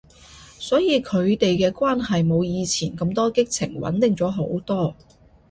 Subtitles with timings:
[0.57, 4.95] 所以佢哋嘅關係冇以前咁多激情，穩定咗好多